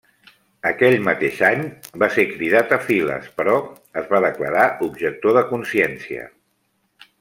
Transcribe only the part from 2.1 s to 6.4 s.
ser cridat a files però es va declarar objector de consciència.